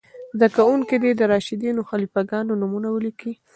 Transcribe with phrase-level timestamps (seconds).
[0.39, 3.33] زده کوونکي دې د راشدینو خلیفه ګانو نومونه ولیکئ.